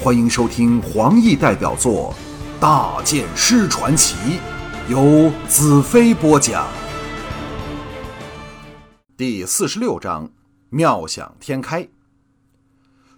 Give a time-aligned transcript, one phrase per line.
[0.00, 2.14] 欢迎收听黄奕代表作
[2.60, 4.14] 《大剑师传奇》，
[4.88, 6.68] 由子飞播讲。
[9.16, 10.30] 第四十六章：
[10.70, 11.88] 妙想天开。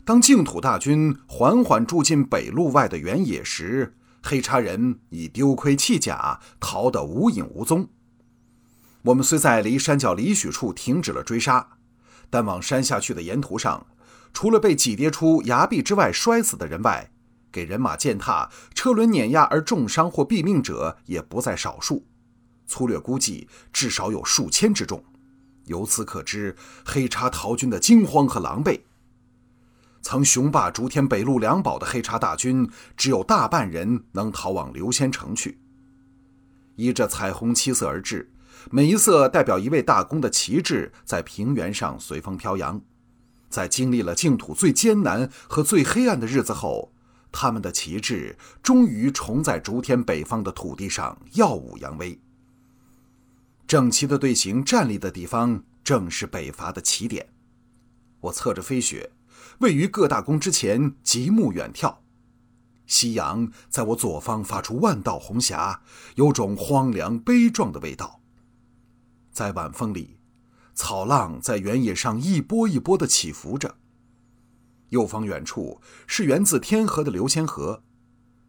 [0.06, 7.90] 当净土大军缓缓住进北路外的原野时，黑叉人已丢盔弃甲，逃得无影无踪。
[9.03, 11.69] 我们虽在离山脚里许处停止了追杀，
[12.31, 13.87] 但往山下去的沿途上，
[14.33, 17.10] 除了被挤跌出崖壁之外摔死的人外，
[17.52, 22.06] 给人马践踏、车轮碾压而重伤或毙命者也不在少数。
[22.66, 25.04] 粗略估计，至少有数千之众。
[25.64, 28.80] 由此可知，黑叉逃军的惊慌和狼狈。
[30.02, 35.60] 曾雄霸竹天北路两堡的黑叉大军，只有大半人能逃往刘仙城去。
[36.76, 38.32] 依着彩虹七色而至。
[38.70, 42.80] 每一色代表一位大公的旗帜，在平原上随风飘扬。
[43.50, 46.92] 在经历了净土最艰难和最黑暗的日子后，
[47.30, 52.18] 他们的旗帜终于重在竹天北方的土地上耀武扬威。
[53.66, 57.28] 整齐的队形站立的地方，正是北伐的起点。
[58.21, 59.12] 我侧着飞雪，
[59.59, 61.96] 位于各大宫之前，极目远眺。
[62.87, 65.83] 夕阳在我左方发出万道红霞，
[66.17, 68.21] 有种荒凉悲壮的味道。
[69.33, 70.19] 在晚风里，
[70.75, 73.77] 草浪在原野上一波一波地起伏着。
[74.91, 77.83] 右方远处是源自天河的流仙河，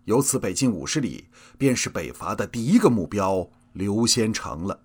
[0.05, 4.81] 由此北进五十里，便是北伐的第一个目标——流仙城了。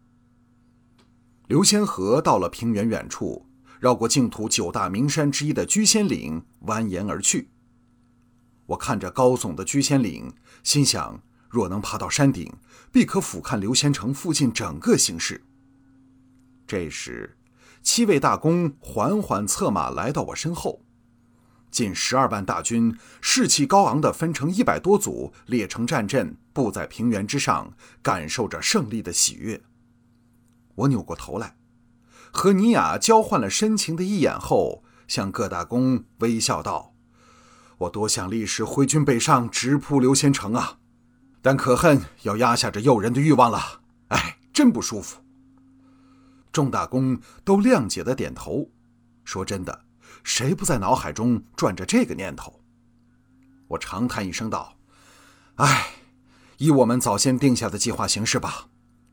[1.47, 3.47] 流仙河到了平原远处，
[3.81, 7.49] 绕过净土九大名山之一的居仙岭，蜿蜒而去。
[8.67, 12.53] 我看着高耸的居仙岭，心想：若能爬到山顶，
[12.93, 15.46] 必可俯瞰流仙城附近整个形势。
[16.67, 17.37] 这时，
[17.83, 20.83] 七位大公缓缓策马来到我身后，
[21.71, 27.73] 近十二万大军士气高昂地分成一百多组，列成战阵，布在平原之上，
[28.03, 29.63] 感受着胜利的喜悦。
[30.75, 31.57] 我扭过头来，
[32.33, 36.95] 和尼雅交换了深情的一眼后，向各大公微笑道
[37.79, 40.79] ：“我多想立时挥军北上，直扑刘仙城啊！
[41.41, 43.83] 但可恨要压下这诱人的欲望了。
[44.09, 45.19] 哎，真不舒服。”
[46.57, 48.71] 众大公都谅解的点头，
[49.27, 49.85] 说：“真的，
[50.25, 52.63] 谁不在脑海中转着这个念头？”
[53.69, 54.79] 我长叹一声道
[55.57, 55.89] ：“唉，
[56.57, 58.69] 以我们早先定下的计划行事吧。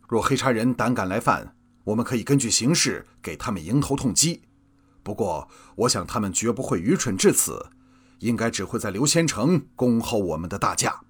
[0.08, 4.44] 若黑茶人胆敢来犯，我们可以根据形势给他们迎头痛击。
[5.03, 7.72] 不过，我想他们绝不会愚蠢至此，
[8.20, 11.02] 应该只会在刘仙城恭候我们的大驾。”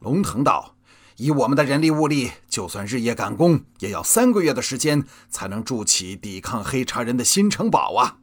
[0.00, 0.75] 龙腾道。
[1.16, 8.18] 以我们的人力物力，就算日夜赶工，也要三个月的时间才能筑起抵抗黑茶人的新城堡啊！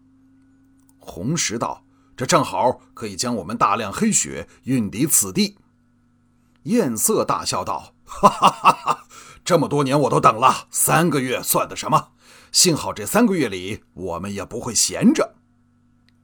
[1.00, 1.84] 红石道
[2.16, 5.58] ：“这正好可以将我们大量黑血运抵此地。”
[6.64, 9.08] 艳色大笑道：“哈哈哈哈！
[9.44, 12.10] 这么多年我都等了，三个月算得什么？
[12.52, 15.36] 幸好这三个月里我们也不会闲着。”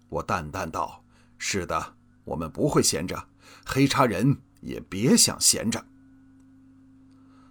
[0.08, 1.04] 我淡淡道
[1.40, 3.28] ：“是的，我们不会闲着，
[3.66, 5.84] 黑茶人也别想闲着。”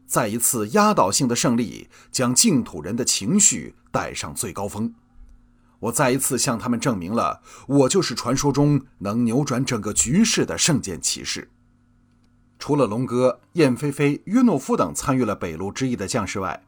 [0.08, 4.94] 再一次压倒性的胜利，将净土人的情绪带上最高峰。
[5.80, 11.50] 我再一次向他们证明了，我就是传说中能扭转整个局势的圣剑骑士。
[12.58, 16.64] 除了龙哥、燕飞飞、约诺夫等参与了北路之役的将士外，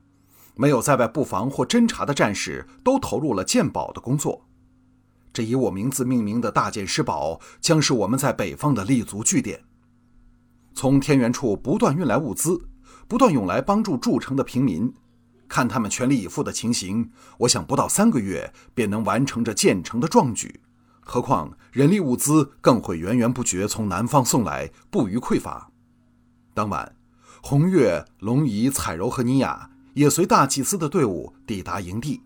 [0.55, 4.47] 没有在外布防或侦察的战士都投入了鉴宝的工作。
[5.33, 9.65] 这以我名字命名的大剑师堡，将是我们在北方的立足据点。
[10.75, 12.67] 从天元处不断运来物资。
[13.11, 14.95] 不断涌来帮助筑城的平民，
[15.49, 20.61] 看他们全力以赴的情形，我想不到三个月便能完成这建成的壮举。
[21.01, 25.73] 何况人力物资更会源源不绝从南方送来，不予匮乏。
[26.55, 26.95] 当晚，
[27.43, 32.23] 红月、龙姨、彩柔和尼雅也随大祭司的队伍抵达营地。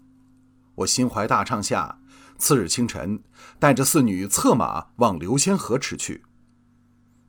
[0.75, 1.99] 我心怀大畅下，
[2.37, 3.23] 次日清晨，
[3.59, 6.25] 带着四女策马往流仙河驰去。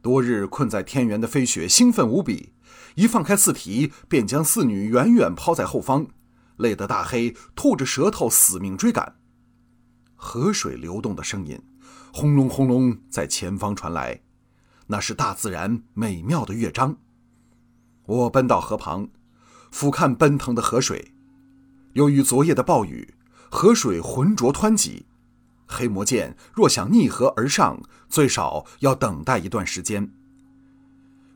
[0.02, 2.52] 多日困在天元的飞雪兴奋无比。
[2.96, 6.08] 一放开四蹄，便将四女远远抛在后方，
[6.58, 9.18] 累得大黑吐着舌头死命追赶。
[10.16, 11.62] 河水流动的声音，
[12.14, 14.22] 轰隆轰隆在前方传来，
[14.88, 16.98] 那是大自然美妙的乐章。
[18.06, 19.10] 我奔到河旁，
[19.72, 21.14] 俯瞰奔腾的河水。
[21.94, 23.14] 由于昨夜的暴雨，
[23.50, 25.06] 河水浑浊湍急，
[25.68, 30.14] 黑魔剑若想逆河而上，最少要等待一段时间。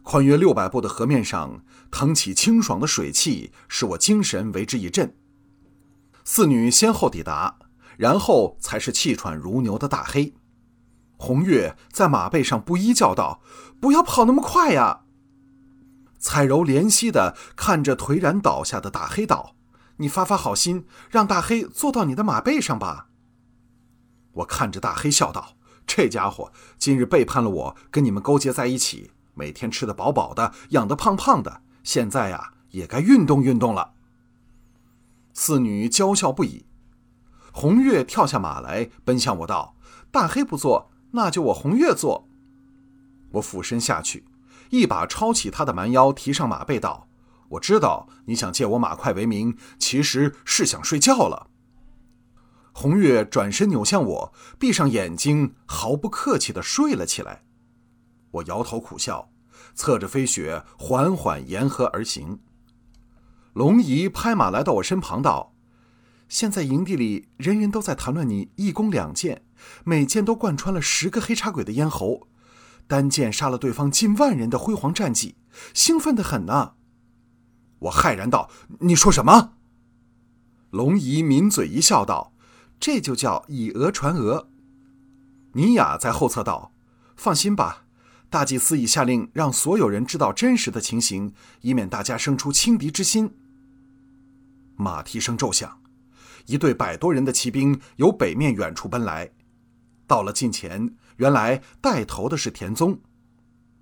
[0.04, 5.16] 宽约六百步的河面上腾起清爽的水汽，使我精神为之一振。
[6.24, 7.60] 四女先后抵达，
[7.98, 10.34] 然后才是气喘如牛的大黑。
[11.18, 13.42] 红月在马背上不依叫道
[13.82, 15.02] ：“不要跑那么快呀！”
[16.18, 19.56] 彩柔怜惜地看着颓然倒下的大黑道
[19.98, 23.08] ：“你发发好心，让大黑坐到你的马背上吧。”
[24.34, 33.94] 我看着大黑笑道：“这家伙今日背叛了我，跟你们勾结在一起，每天吃得饱饱的，养得胖胖的，现在呀，也该运动运动了。”
[35.34, 36.66] 四女娇笑不已。
[37.54, 39.78] 红月跳下马来，奔向我道
[40.12, 42.28] ：“大黑不做。”那就我红月做。
[43.32, 44.26] 我俯身下去，
[44.70, 47.08] 一把抄起他的蛮腰，提上马背，道
[47.52, 51.48] ：“我知道你想借我马快为名，其实是想睡觉了。”
[52.74, 57.44] 红月转身扭向我，闭上眼睛，毫不客气地睡了起来。
[58.32, 59.32] 我摇头苦笑，
[59.74, 62.40] 侧着飞雪，缓缓沿河而行。
[63.54, 65.54] 龙姨拍马来到我身旁，道
[66.30, 69.44] ：“现在营地里人人都在谈论你一弓两箭。”
[69.84, 72.30] 每箭都贯穿了十个黑茶鬼的咽喉，
[72.88, 75.36] 单箭杀了对方近万人的辉煌战绩，
[75.74, 76.76] 兴奋的很呢。
[77.80, 78.50] 我骇然道
[78.80, 79.56] ：“你说什么？”
[80.72, 82.32] 龙姨抿嘴一笑道
[82.80, 84.48] ：“这就叫以讹传讹。”
[85.56, 86.72] 尼雅在后侧道
[87.18, 87.86] ：“放心吧，
[88.30, 93.34] 大祭司已下令让所有人知道真实的情形，以免大家生出轻敌之心。”
[94.78, 95.82] 马蹄声骤响，
[96.46, 99.32] 一队百多人的骑兵由北面远处奔来。
[100.08, 103.00] 到了近前，原来带头的是田宗，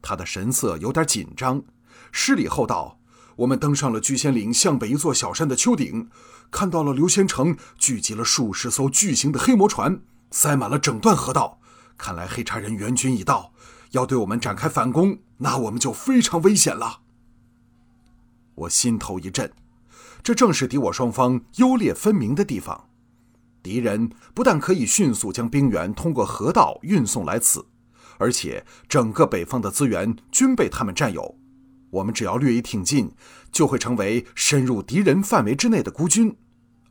[0.01, 1.63] 他的神色有点紧张，
[2.11, 2.99] 施礼后道
[3.37, 6.09] ：“我们登上了居仙岭向北一座小山的丘顶，
[6.49, 10.01] 看到了刘仙城聚集了数十艘巨型的黑魔船，
[10.31, 11.59] 塞满了整段河道。
[11.97, 13.53] 看来黑茶人援军已到，
[13.91, 17.01] 要对我们展开反攻，那我们就非常危险了。”
[18.55, 19.51] 我心头一震，
[20.23, 22.89] 这正是敌我双方优劣分明的地方。
[23.61, 27.65] 敌人不但可以迅速将兵员通过河道运送来此，
[28.17, 31.37] 而且整个北方的资源均被他们占有。
[31.89, 33.11] 我们只要略一挺进，
[33.51, 36.35] 就会成为深入敌人范围之内的孤军，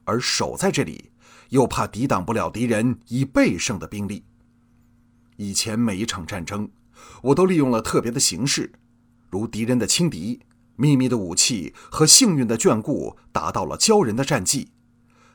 [0.05, 1.11] 而守在这里，
[1.49, 4.25] 又怕抵挡不了敌人以倍胜的兵力。
[5.37, 6.71] 以前每一场战争，
[7.23, 8.73] 我都利用了特别的形式，
[9.31, 10.41] 如敌人的轻敌、
[10.77, 14.73] 秘密的武器和幸运的眷顾，达到了骄人的战绩。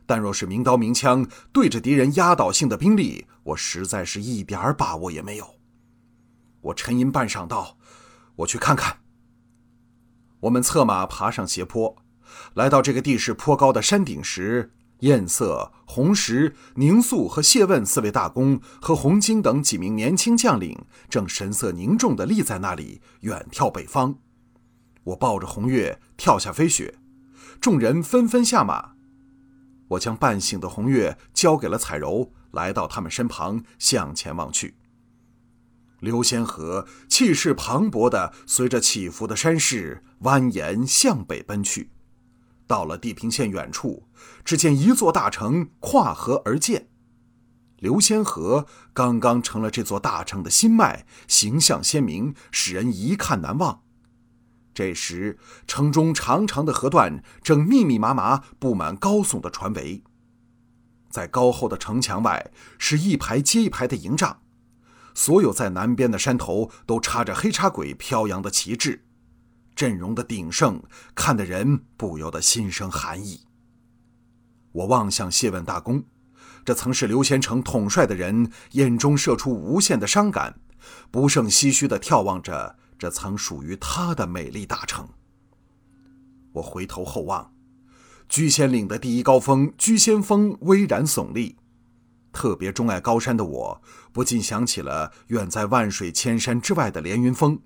[0.06, 5.56] 但若是明刀明枪对着敌人压倒性的兵力，我实在是一点儿把握也没有。
[6.62, 7.78] 我沉吟半晌，道
[8.38, 8.98] ：“我去看看。”
[10.42, 11.96] 我们策马爬上斜坡，
[12.56, 20.78] 来到这个地势颇高的山顶时，艳色、红石、宁肃和谢问四位大公和洪经等几名年轻将领
[21.10, 24.16] 正神色凝重地立在那里，远眺北方。
[25.04, 27.00] 我抱着红月跳下飞雪，
[27.60, 28.94] 众人纷纷下马。
[29.90, 34.76] 我将半醒的红月交给了彩柔，来到他们身旁，向前望去。
[36.00, 41.92] 流仙河气势磅礴地随着起伏的山势蜿蜒向北奔去，
[42.72, 44.08] 到了地平线远处，
[44.46, 46.88] 只见一座大城跨河而建。
[47.76, 53.82] 流仙河刚刚成了这座大城的心脉，形象鲜明，使人一看难忘。
[54.74, 55.38] 这时，
[55.68, 60.02] 城中长长的河段正密密麻麻布满高耸的船桅。
[61.10, 64.40] 在高厚的城墙外，是一排接一排的营帐，
[65.14, 69.04] 所有在南边的山头都插着黑叉鬼飘扬的旗帜，
[69.76, 70.82] 阵容的鼎盛，
[71.16, 73.42] 看得人不由得心生寒意。
[74.72, 76.04] 我望向谢问大公，
[76.64, 80.60] 这曾是刘贤成统帅的人，眼中射出无限的伤感，
[81.10, 82.78] 不胜唏嘘地眺望着。
[82.98, 85.10] 这曾属于他的美丽大城。
[86.54, 87.52] 我回头后望，
[88.30, 91.58] 居仙岭的第一高峰居仙峰巍然耸立。
[92.32, 93.82] 特别钟爱高山的我，
[94.14, 97.60] 不禁想起了远在万水千山之外的连云峰，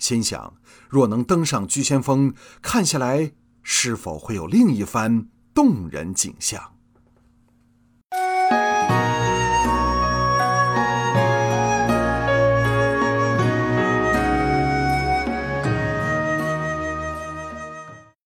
[0.00, 0.54] 心想：
[0.88, 3.30] 若能登上居仙峰，看下来
[3.62, 6.79] 是否会有另一番动人景象？